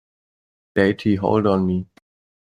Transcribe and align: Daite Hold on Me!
Daite 0.73 1.15
Hold 1.21 1.45
on 1.45 1.63
Me! 1.67 1.85